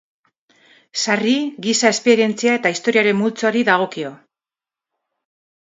Sarri, 1.01 1.33
giza 1.67 1.91
esperientzia 1.97 2.57
eta 2.61 2.73
historiaren 2.77 3.21
multzoari 3.21 3.65
dagokio. 3.71 4.13